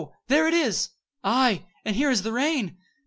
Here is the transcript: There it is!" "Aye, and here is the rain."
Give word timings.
There 0.29 0.47
it 0.47 0.55
is!" 0.55 0.89
"Aye, 1.23 1.65
and 1.85 1.95
here 1.95 2.09
is 2.09 2.23
the 2.23 2.31
rain." 2.33 2.77